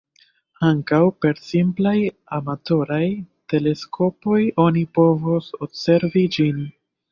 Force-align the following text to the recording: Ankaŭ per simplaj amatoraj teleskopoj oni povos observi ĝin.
Ankaŭ 0.69 1.01
per 1.25 1.41
simplaj 1.49 1.93
amatoraj 2.37 3.03
teleskopoj 3.55 4.41
oni 4.67 4.85
povos 4.99 5.55
observi 5.69 6.27
ĝin. 6.39 6.69